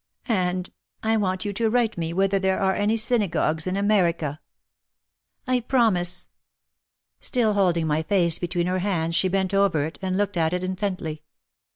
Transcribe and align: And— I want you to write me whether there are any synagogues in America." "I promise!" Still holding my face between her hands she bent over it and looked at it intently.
And— 0.27 0.71
I 1.03 1.15
want 1.15 1.45
you 1.45 1.53
to 1.53 1.69
write 1.69 1.95
me 1.95 2.11
whether 2.11 2.39
there 2.39 2.57
are 2.57 2.73
any 2.73 2.97
synagogues 2.97 3.67
in 3.67 3.77
America." 3.77 4.39
"I 5.45 5.59
promise!" 5.59 6.27
Still 7.19 7.53
holding 7.53 7.85
my 7.85 8.01
face 8.01 8.39
between 8.39 8.65
her 8.65 8.79
hands 8.79 9.13
she 9.13 9.27
bent 9.27 9.53
over 9.53 9.85
it 9.85 9.99
and 10.01 10.17
looked 10.17 10.37
at 10.37 10.53
it 10.53 10.63
intently. 10.63 11.21